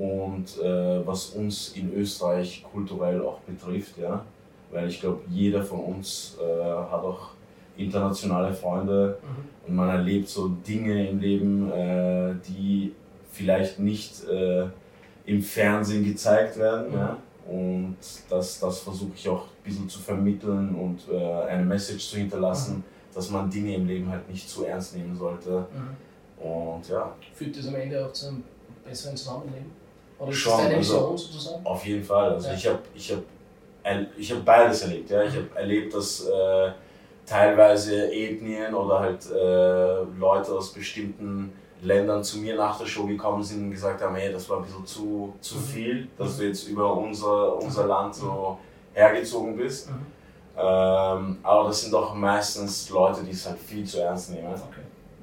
und 0.00 0.58
äh, 0.62 1.06
was 1.06 1.26
uns 1.30 1.72
in 1.76 1.92
Österreich 1.94 2.64
kulturell 2.72 3.20
auch 3.22 3.38
betrifft, 3.40 3.98
ja. 3.98 4.24
Weil 4.72 4.88
ich 4.88 5.00
glaube, 5.00 5.20
jeder 5.28 5.62
von 5.62 5.80
uns 5.80 6.36
äh, 6.40 6.64
hat 6.64 7.02
auch 7.02 7.30
internationale 7.76 8.52
Freunde 8.54 9.18
Mhm. 9.22 9.68
und 9.68 9.74
man 9.76 9.88
erlebt 9.90 10.28
so 10.28 10.48
Dinge 10.48 11.08
im 11.08 11.18
Leben, 11.20 11.70
äh, 11.72 12.34
die 12.48 12.94
vielleicht 13.32 13.78
nicht 13.78 14.24
äh, 14.28 14.66
im 15.26 15.42
Fernsehen 15.42 16.04
gezeigt 16.04 16.56
werden. 16.58 16.90
Mhm. 16.92 16.96
Ja? 16.98 17.16
Und 17.48 17.96
das, 18.28 18.60
das 18.60 18.80
versuche 18.80 19.12
ich 19.16 19.28
auch 19.28 19.42
ein 19.44 19.64
bisschen 19.64 19.88
zu 19.88 19.98
vermitteln 19.98 20.74
und 20.74 21.00
äh, 21.12 21.42
eine 21.48 21.64
Message 21.64 22.08
zu 22.08 22.16
hinterlassen, 22.16 22.76
Mhm. 22.76 22.84
dass 23.14 23.30
man 23.30 23.50
Dinge 23.50 23.74
im 23.74 23.86
Leben 23.86 24.08
halt 24.08 24.28
nicht 24.30 24.48
zu 24.48 24.64
ernst 24.64 24.96
nehmen 24.96 25.16
sollte. 25.16 25.66
Mhm. 25.74 26.42
Und 26.46 26.88
ja, 26.88 27.12
Führt 27.34 27.56
das 27.58 27.66
am 27.68 27.74
Ende 27.74 28.06
auch 28.06 28.12
zu 28.12 28.28
einem 28.28 28.44
besseren 28.84 29.16
Zusammenleben? 29.16 29.70
Oder 30.20 30.30
ist 30.30 30.36
Schon, 30.38 30.52
das 30.52 30.62
deine 30.62 30.76
also- 30.76 30.94
Vision 30.94 31.18
sozusagen? 31.18 31.66
Auf 31.66 31.86
jeden 31.86 32.04
Fall. 32.04 32.32
Also 32.34 32.48
Ja. 32.48 32.54
ich 32.54 32.66
habe 32.66 32.78
ich 32.94 33.12
hab, 33.12 33.20
ich 34.18 34.32
hab 34.32 34.44
beides 34.44 34.82
erlebt. 34.82 35.10
Ja. 35.10 35.22
Ich 35.22 35.34
habe 35.34 35.48
erlebt, 35.54 35.94
dass 35.94 36.26
äh, 36.26 36.70
teilweise 37.26 38.12
Ethnien 38.12 38.74
oder 38.74 39.00
halt 39.00 39.24
äh, 39.30 40.02
Leute 40.18 40.52
aus 40.52 40.72
bestimmten 40.72 41.52
Ländern 41.82 42.22
zu 42.22 42.38
mir 42.38 42.56
nach 42.56 42.78
der 42.78 42.84
Show 42.86 43.06
gekommen 43.06 43.42
sind 43.42 43.62
und 43.64 43.70
gesagt 43.70 44.02
haben, 44.02 44.14
hey, 44.14 44.30
das 44.30 44.48
war 44.50 44.58
ein 44.58 44.64
bisschen 44.64 44.84
zu, 44.84 45.32
zu 45.40 45.54
Mhm. 45.56 45.60
viel, 45.62 46.08
dass 46.18 46.36
du 46.36 46.44
jetzt 46.46 46.68
über 46.68 46.94
unser, 46.94 47.56
unser 47.56 47.86
Land 47.86 48.14
so 48.14 48.58
hergezogen 48.92 49.56
bist. 49.56 49.88
Mhm. 49.90 50.06
Ähm, 50.58 51.38
aber 51.42 51.68
das 51.68 51.80
sind 51.80 51.92
doch 51.94 52.12
meistens 52.14 52.90
Leute, 52.90 53.22
die 53.22 53.30
es 53.30 53.46
halt 53.46 53.58
viel 53.58 53.84
zu 53.86 54.00
ernst 54.00 54.30
nehmen. 54.32 54.48
Okay. 54.52 54.79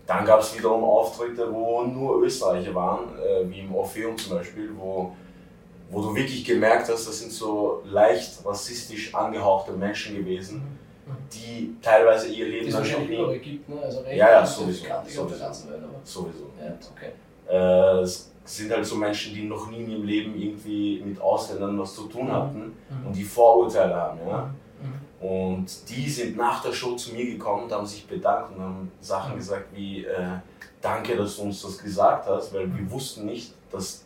Dann 0.08 0.26
gab 0.26 0.40
es 0.40 0.58
wiederum 0.58 0.84
Auftritte, 0.84 1.54
wo 1.54 1.84
nur 1.84 2.24
Österreicher 2.24 2.74
waren, 2.74 3.10
äh, 3.20 3.50
wie 3.50 3.60
im 3.60 3.76
Orpheum 3.76 4.18
zum 4.18 4.38
Beispiel, 4.38 4.70
wo, 4.78 5.12
wo 5.92 6.02
du 6.02 6.16
wirklich 6.16 6.44
gemerkt 6.46 6.90
hast, 6.90 7.08
das 7.08 7.20
sind 7.20 7.32
so 7.32 7.82
leicht 7.86 8.46
rassistisch 8.46 9.14
angehauchte 9.14 9.74
Menschen 9.74 10.16
gewesen, 10.16 10.62
Mhm. 11.06 11.12
die 11.34 11.76
teilweise 11.82 12.28
ihr 12.28 12.48
Leben 12.48 12.70
dann 12.72 12.84
schon 12.86 13.08
nie. 13.08 13.40
gibt, 13.40 13.70
ne? 13.70 13.82
Also 13.82 14.02
Ja, 14.10 14.30
ja, 14.32 14.46
sowieso, 14.46 14.82
nicht 14.84 14.92
auf 14.92 15.04
der 15.06 15.14
sowieso. 15.14 15.40
ganzen 15.40 15.70
Welt, 15.72 15.84
aber 15.84 16.00
Sowieso. 16.04 16.46
ja, 16.62 16.74
okay. 16.96 17.12
Äh, 17.50 18.02
es 18.02 18.32
sind 18.46 18.72
halt 18.72 18.86
so 18.86 18.96
Menschen, 18.96 19.34
die 19.34 19.44
noch 19.44 19.70
nie 19.70 19.84
in 19.84 19.90
ihrem 19.92 20.04
Leben 20.04 20.36
irgendwie 20.42 21.02
mit 21.06 21.20
Ausländern 21.22 21.78
was 21.80 21.96
zu 21.96 22.04
tun 22.08 22.32
hatten 22.32 22.74
Mhm. 22.90 23.08
und 23.08 23.14
die 23.16 23.24
Vorurteile 23.24 23.96
haben. 23.96 24.20
Ja? 24.28 24.54
Mhm. 24.82 24.94
Und 25.20 25.66
die 25.90 26.10
sind 26.10 26.38
nach 26.38 26.62
der 26.62 26.72
Show 26.74 26.96
zu 26.96 27.14
mir 27.14 27.26
gekommen 27.26 27.64
und 27.64 27.72
haben 27.72 27.86
sich 27.86 28.06
bedankt 28.08 28.56
und 28.56 28.62
haben 28.64 28.92
Sachen 29.02 29.34
Mhm. 29.34 29.38
gesagt 29.38 29.66
wie, 29.74 30.06
äh, 30.06 30.38
danke, 30.82 31.16
dass 31.18 31.38
du 31.38 31.44
uns 31.44 31.62
das 31.62 31.78
gesagt 31.80 32.28
hast, 32.28 32.54
weil 32.54 32.68
wir 32.76 32.92
wussten 32.92 33.26
nicht, 33.26 33.54
dass, 33.72 34.06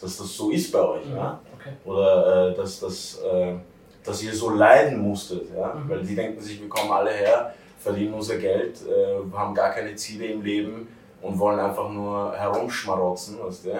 dass 0.00 0.16
das 0.16 0.34
so 0.34 0.50
ist 0.50 0.72
bei 0.72 0.80
euch. 0.80 1.04
Mhm. 1.06 1.16
Ja? 1.16 1.40
Okay. 1.58 1.70
Oder 1.84 2.52
äh, 2.52 2.56
dass, 2.56 2.80
dass, 2.80 3.18
äh, 3.20 3.54
dass 4.02 4.22
ihr 4.22 4.32
so 4.34 4.50
leiden 4.50 5.00
musstet. 5.02 5.48
Ja? 5.54 5.74
Mhm. 5.74 5.90
Weil 5.90 6.02
die 6.02 6.14
denken 6.14 6.40
sich, 6.40 6.58
wir 6.60 6.68
kommen 6.70 6.90
alle 6.90 7.10
her, 7.10 7.52
verdienen 7.78 8.14
unser 8.14 8.36
Geld, 8.38 8.78
äh, 8.86 9.36
haben 9.36 9.54
gar 9.54 9.70
keine 9.70 9.94
Ziele 9.94 10.26
im 10.26 10.42
Leben 10.42 10.88
und 11.20 11.38
wollen 11.38 11.60
einfach 11.60 11.90
nur 11.90 12.32
herumschmarotzen. 12.34 13.38
Weißt 13.44 13.66
du? 13.66 13.74
Mhm. 13.74 13.76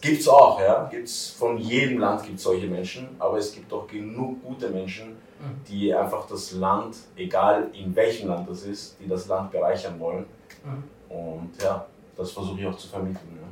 Gibt's 0.00 0.28
auch, 0.28 0.60
ja. 0.60 0.84
Gibt's 0.88 1.30
von 1.36 1.58
jedem 1.58 1.98
Land 1.98 2.22
gibt 2.24 2.38
solche 2.38 2.68
Menschen, 2.68 3.08
aber 3.18 3.38
es 3.38 3.52
gibt 3.52 3.72
auch 3.72 3.88
genug 3.88 4.40
gute 4.44 4.68
Menschen, 4.68 5.08
Mhm. 5.08 5.29
Die 5.68 5.94
einfach 5.94 6.26
das 6.26 6.52
Land, 6.52 6.96
egal 7.16 7.68
in 7.72 7.94
welchem 7.94 8.28
Land 8.28 8.48
das 8.48 8.62
ist, 8.64 8.96
die 9.00 9.08
das 9.08 9.26
Land 9.28 9.50
bereichern 9.50 9.98
wollen. 9.98 10.26
Mhm. 10.64 10.84
Und 11.14 11.50
ja, 11.62 11.86
das 12.16 12.30
versuche 12.32 12.60
ich 12.60 12.66
auch 12.66 12.76
zu 12.76 12.88
vermitteln. 12.88 13.38
Ja. 13.40 13.46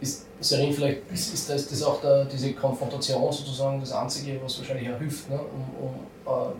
Ist, 0.00 0.26
Serin, 0.40 0.72
vielleicht 0.72 1.10
ist, 1.12 1.32
ist 1.34 1.48
das, 1.50 1.68
das 1.68 1.82
auch 1.82 2.00
der, 2.00 2.24
diese 2.26 2.52
Konfrontation 2.52 3.32
sozusagen 3.32 3.80
das 3.80 3.92
Einzige, 3.92 4.40
was 4.42 4.58
wahrscheinlich 4.58 4.92
auch 4.92 4.98
hilft, 4.98 5.30
ne? 5.30 5.38
um, 5.40 5.86
um 5.86 5.94
äh, 6.32 6.52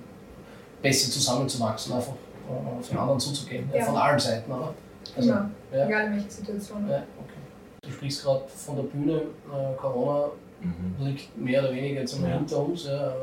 besser 0.83 1.11
zusammenzuwachsen, 1.11 1.93
einfach 1.95 2.13
äh, 2.13 2.79
auf 2.79 2.89
den 2.89 2.99
anderen 2.99 3.21
zuzugehen, 3.21 3.69
ja. 3.73 3.79
Ja. 3.81 3.85
von 3.85 3.97
allen 3.97 4.19
Seiten, 4.19 4.51
oder? 4.51 4.73
Also, 5.17 5.31
Immer, 5.31 5.51
ja. 5.73 5.87
egal 5.87 6.07
in 6.07 6.13
welcher 6.15 6.31
Situation. 6.31 6.89
Ja, 6.89 6.97
okay. 6.97 7.39
Du 7.83 7.91
sprichst 7.91 8.23
gerade 8.25 8.45
von 8.49 8.77
der 8.77 8.83
Bühne, 8.85 9.13
äh, 9.53 9.77
Corona 9.77 10.29
Mhm. 10.61 10.95
liegt 11.05 11.37
mehr 11.37 11.61
oder 11.63 11.75
weniger 11.75 12.01
jetzt 12.01 12.15
einmal 12.15 12.31
Ja. 12.31 12.37
hinter 12.39 12.59
uns. 12.61 12.87
Ja. 12.87 13.15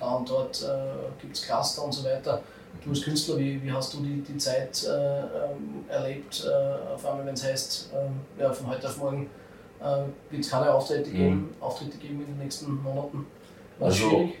Äh, 0.00 0.04
Da 0.04 0.14
und 0.14 0.28
dort 0.30 0.62
äh, 0.62 1.20
gibt 1.20 1.36
es 1.36 1.42
Cluster 1.42 1.84
und 1.84 1.92
so 1.92 2.04
weiter. 2.04 2.42
Du 2.84 2.90
als 2.90 3.02
Künstler, 3.02 3.36
wie, 3.38 3.62
wie 3.62 3.70
hast 3.70 3.92
du 3.94 3.98
die, 4.00 4.22
die 4.22 4.36
Zeit 4.38 4.84
äh, 4.84 5.18
ähm, 5.20 5.84
erlebt, 5.88 6.44
äh, 6.46 6.92
auf 6.94 7.04
einmal, 7.04 7.26
wenn 7.26 7.34
es 7.34 7.44
heißt, 7.44 7.90
ähm, 7.94 8.20
ja, 8.38 8.50
von 8.52 8.68
heute 8.68 8.86
auf 8.88 8.96
morgen 8.96 9.28
äh, 9.80 9.84
wird 10.30 10.44
es 10.44 10.50
keine 10.50 10.72
Auftritte 10.72 11.10
geben, 11.10 11.54
Auftritte 11.60 11.98
geben 11.98 12.20
in 12.20 12.26
den 12.26 12.38
nächsten 12.38 12.82
Monaten? 12.82 13.26
War 13.78 13.88
Also- 13.88 14.08
schwierig? 14.08 14.34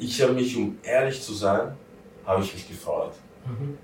Ich 0.00 0.22
habe 0.22 0.32
mich, 0.34 0.56
um 0.56 0.78
ehrlich 0.84 1.20
zu 1.20 1.34
sein, 1.34 1.72
habe 2.24 2.42
ich 2.44 2.54
mich 2.54 2.68
gefreut. 2.68 3.12
Mhm. 3.44 3.76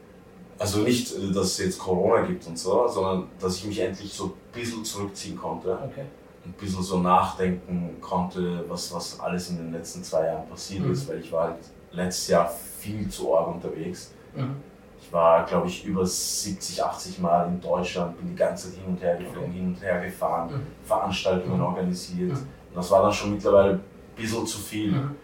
Also 0.59 0.79
nicht, 0.79 1.13
äh, 1.13 1.33
dass 1.33 1.47
es 1.47 1.59
jetzt 1.59 1.79
Corona 1.79 2.23
gibt 2.25 2.47
und 2.47 2.57
so, 2.59 2.87
sondern 2.87 3.29
dass 3.41 3.57
ich 3.57 3.65
mich 3.67 3.81
endlich 3.81 4.13
so 4.15 4.27
ein 4.27 4.33
bisschen 4.53 4.85
zurückziehen 4.85 5.37
konnte. 5.37 5.73
Okay. 5.73 6.05
Ein 6.45 6.53
bisschen 6.53 6.83
so 6.83 6.99
nachdenken 6.99 7.97
konnte, 8.01 8.65
was, 8.69 8.93
was 8.95 9.19
alles 9.21 9.51
in 9.51 9.57
den 9.59 9.73
letzten 9.73 10.03
zwei 10.03 10.27
Jahren 10.27 10.47
passiert 10.49 10.85
Mhm. 10.85 10.93
ist, 10.93 11.09
weil 11.09 11.19
ich 11.21 11.33
war 11.33 11.45
halt 11.45 11.57
letztes 11.93 12.29
Jahr 12.29 12.49
viel 12.79 13.09
zu 13.09 13.35
arg 13.37 13.49
unterwegs. 13.55 14.13
Mhm. 14.35 14.57
Ich 15.01 15.13
war, 15.13 15.45
glaube 15.45 15.69
ich, 15.69 15.85
über 15.85 16.05
70, 16.05 16.83
80 16.83 17.19
Mal 17.21 17.47
in 17.49 17.61
Deutschland, 17.61 18.17
bin 18.19 18.29
die 18.29 18.35
ganze 18.35 18.71
Zeit 18.71 18.81
hin 18.81 18.89
und 18.95 19.03
her 19.03 19.17
geflogen, 19.17 19.53
hin 19.53 19.67
und 19.69 19.83
her 19.83 20.01
gefahren, 20.01 20.51
Mhm. 20.53 20.67
Veranstaltungen 20.87 21.59
Mhm. 21.59 21.65
organisiert. 21.65 22.31
Mhm. 22.33 22.37
Und 22.71 22.77
das 22.77 22.91
war 22.91 23.03
dann 23.03 23.13
schon 23.13 23.33
mittlerweile 23.35 23.73
ein 23.75 23.81
bisschen 24.17 24.47
zu 24.47 24.59
viel. 24.59 24.93
Mhm. 24.93 25.15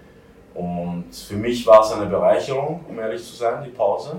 Und 0.55 1.15
für 1.15 1.37
mich 1.37 1.67
war 1.67 1.81
es 1.83 1.93
eine 1.93 2.07
Bereicherung, 2.07 2.85
um 2.89 2.99
ehrlich 2.99 3.23
zu 3.25 3.35
sein, 3.37 3.63
die 3.65 3.71
Pause. 3.71 4.17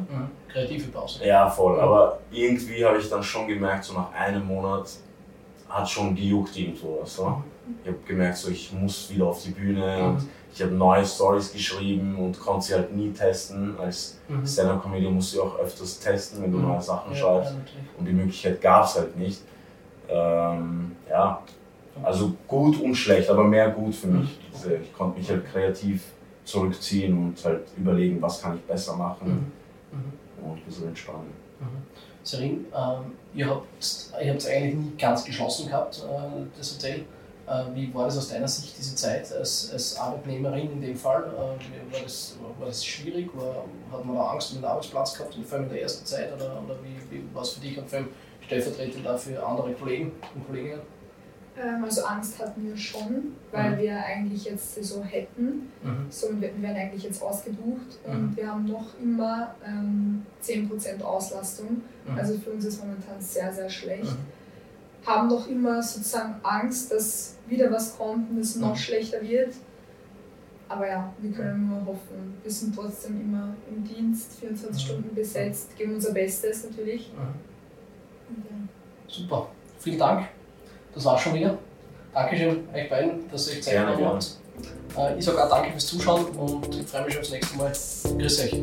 Kreative 0.48 0.88
Pause. 0.90 1.26
Ja, 1.26 1.50
voll. 1.50 1.80
Aber 1.80 2.20
irgendwie 2.32 2.84
habe 2.86 2.98
ich 2.98 3.10
dann 3.10 3.22
schon 3.22 3.48
gemerkt, 3.48 3.84
so 3.84 3.94
nach 3.94 4.12
einem 4.14 4.46
Monat 4.46 4.90
hat 5.72 5.90
schon 5.90 6.16
gejuckt 6.16 6.56
irgendwo. 6.58 7.02
So. 7.06 7.28
Mhm. 7.30 7.44
Ich 7.84 7.88
habe 7.90 7.98
gemerkt, 8.08 8.38
so, 8.38 8.50
ich 8.50 8.72
muss 8.74 9.10
wieder 9.10 9.28
auf 9.28 9.42
die 9.44 9.52
Bühne 9.52 10.04
und 10.04 10.16
Mhm. 10.16 10.30
ich 10.54 10.62
habe 10.62 10.72
neue 10.74 11.06
Stories 11.06 11.54
geschrieben 11.54 12.18
und 12.18 12.40
konnte 12.40 12.66
sie 12.68 12.74
halt 12.74 12.94
nie 12.96 13.12
testen. 13.12 13.76
Als 13.80 14.18
Mhm. 14.28 14.46
Stand-Up-Comedian 14.46 15.14
musst 15.14 15.34
du 15.36 15.44
auch 15.44 15.58
öfters 15.60 16.00
testen, 16.00 16.44
wenn 16.44 16.52
du 16.52 16.58
Mhm. 16.58 16.68
neue 16.68 16.82
Sachen 16.82 17.12
Ja, 17.14 17.18
schreibst. 17.18 17.54
Und 17.98 18.06
die 18.06 18.14
Möglichkeit 18.14 18.60
gab 18.62 18.86
es 18.86 18.96
halt 18.96 19.18
nicht. 19.18 19.42
Ähm, 20.10 20.92
ja, 21.10 21.42
also 22.04 22.34
gut 22.48 22.80
und 22.82 22.96
schlecht, 22.96 23.30
aber 23.30 23.44
mehr 23.44 23.70
gut 23.70 23.96
für 23.96 24.08
mich. 24.08 24.40
Mhm. 24.66 24.72
Ich 24.84 24.94
konnte 24.94 25.20
mich 25.20 25.30
halt 25.30 25.46
kreativ 25.52 26.04
zurückziehen 26.44 27.18
und 27.18 27.46
halt 27.46 27.62
überlegen, 27.78 28.22
was 28.22 28.42
kann 28.42 28.56
ich 28.58 28.62
besser 28.64 28.96
machen 28.96 29.52
Mhm. 29.92 29.98
Mhm. 30.00 30.50
und 30.52 30.58
ein 30.58 30.64
bisschen 30.66 30.88
entspannen. 30.90 31.32
Serin, 32.24 32.66
ähm, 32.76 33.14
ihr 33.34 33.50
habt 33.50 33.66
es 33.80 34.12
eigentlich 34.14 34.76
nie 34.76 34.98
ganz 34.98 35.24
geschlossen 35.24 35.68
gehabt, 35.68 36.04
äh, 36.08 36.58
das 36.58 36.76
Hotel. 36.76 37.06
Äh, 37.48 37.64
wie 37.74 37.94
war 37.94 38.06
das 38.06 38.18
aus 38.18 38.30
deiner 38.30 38.48
Sicht, 38.48 38.78
diese 38.78 38.96
Zeit 38.96 39.32
als, 39.34 39.72
als 39.74 39.98
Arbeitnehmerin 39.98 40.72
in 40.74 40.82
dem 40.82 40.96
Fall? 40.96 41.24
Äh, 41.34 41.94
war, 41.94 42.02
das, 42.04 42.36
war 42.60 42.68
das 42.68 42.86
schwierig? 42.86 43.30
War, 43.36 43.66
hat 43.92 44.06
man 44.06 44.16
da 44.16 44.28
Angst 44.28 44.52
um 44.52 44.60
den 44.60 44.66
Arbeitsplatz 44.66 45.18
gehabt, 45.18 45.36
vor 45.44 45.58
allem 45.58 45.68
in 45.68 45.74
der 45.74 45.82
ersten 45.82 46.06
Zeit? 46.06 46.32
Oder, 46.34 46.62
oder 46.64 46.78
wie, 46.84 47.16
wie 47.16 47.24
war 47.34 47.42
es 47.42 47.52
für 47.52 47.62
dich 47.62 47.78
und 47.78 47.90
vor 47.90 48.00
allem 48.00 48.10
stellvertretend 48.42 49.08
auch 49.08 49.18
für 49.18 49.44
andere 49.44 49.74
Kollegen 49.74 50.12
und 50.36 50.46
Kolleginnen? 50.46 50.82
Ähm, 51.58 51.84
also 51.84 52.04
Angst 52.06 52.40
hatten 52.40 52.64
wir 52.66 52.78
schon, 52.78 53.34
weil 53.52 53.72
Mhm. 53.72 53.78
wir 53.80 54.06
eigentlich 54.06 54.46
jetzt 54.46 54.76
Saison 54.76 55.04
hätten. 55.04 55.70
Mhm. 55.84 56.06
So, 56.10 56.28
wir, 56.40 56.42
wir 56.56 56.62
werden 56.62 56.78
eigentlich 56.78 57.04
jetzt 57.04 57.22
ausgebucht 57.22 58.00
und 58.06 58.32
Mhm. 58.32 58.38
wir 58.38 58.48
haben 58.52 58.66
noch 58.66 58.88
immer 59.02 59.54
ähm, 59.66 60.26
10% 60.42 61.02
Auslastung. 61.02 61.82
Mhm. 62.08 62.18
Also 62.18 62.38
für 62.38 62.52
uns 62.52 62.64
ist 62.66 62.80
momentan 62.82 63.20
sehr, 63.20 63.52
sehr 63.54 63.70
schlecht. 63.70 64.06
Mhm. 64.12 65.06
Haben 65.06 65.28
noch 65.30 65.48
immer 65.48 65.82
sozusagen 65.84 66.36
Angst, 66.44 66.92
dass 66.92 67.36
wieder 67.48 67.72
was 67.72 67.98
kommt 67.98 68.30
und 68.30 68.38
es 68.38 68.56
noch 68.56 68.72
Mhm. 68.74 68.78
schlechter 68.78 69.22
wird. 69.22 69.54
Aber 70.70 70.88
ja, 70.88 71.12
wir 71.20 71.32
können 71.34 71.68
nur 71.68 71.86
hoffen. 71.86 72.34
Wir 72.44 72.52
sind 72.52 72.74
trotzdem 72.74 73.20
immer 73.20 73.54
im 73.70 73.84
Dienst, 73.84 74.40
24 74.40 74.72
Mhm. 74.84 74.88
Stunden 74.88 75.16
besetzt, 75.16 75.76
geben 75.76 75.96
unser 75.96 76.14
Bestes 76.14 76.64
natürlich. 76.64 77.12
Ja. 77.14 77.28
Super, 79.08 79.50
vielen 79.80 80.00
Dank. 80.00 80.28
Das 80.94 81.06
war's 81.06 81.22
schon 81.22 81.34
wieder. 81.34 81.58
Dankeschön 82.14 82.68
euch 82.74 82.90
beiden, 82.90 83.30
dass 83.32 83.48
ihr 83.48 83.58
euch 83.58 83.64
Zeit 83.64 83.76
genommen 83.76 84.06
habt. 84.06 84.38
Äh, 84.98 85.18
ich 85.18 85.26
sage 85.26 85.44
auch 85.44 85.50
danke 85.50 85.72
fürs 85.72 85.88
Zuschauen 85.88 86.26
und 86.26 86.76
ich 86.76 86.86
freue 86.86 87.06
mich 87.06 87.14
schon 87.14 87.22
aufs 87.22 87.32
nächste 87.32 87.58
Mal. 87.58 87.72
Grüß 88.18 88.40
euch. 88.42 88.62